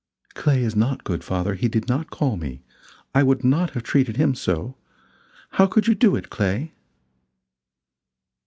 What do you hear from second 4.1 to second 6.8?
him so. How could you do it, Clay?"